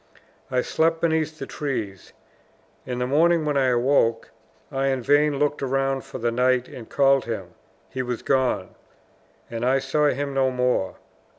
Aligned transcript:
I 0.49 0.61
slept 0.61 0.99
beneath 0.99 1.37
the 1.37 1.45
trees. 1.45 2.11
In 2.87 2.97
the 2.97 3.05
morning, 3.05 3.45
when 3.45 3.55
I 3.55 3.65
awoke, 3.67 4.31
I 4.71 4.87
in 4.87 5.03
vain 5.03 5.37
looked 5.37 5.61
round 5.61 6.03
for 6.05 6.17
the 6.17 6.31
knight 6.31 6.67
and 6.67 6.89
called 6.89 7.25
him; 7.25 7.53
he 7.87 8.01
was 8.01 8.23
gone; 8.23 8.69
and 9.51 9.63
I 9.63 9.77
saw 9.77 10.07
him 10.07 10.33
no 10.33 10.49
more. 10.49 10.95